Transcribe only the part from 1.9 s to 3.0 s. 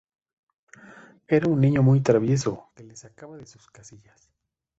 travieso que le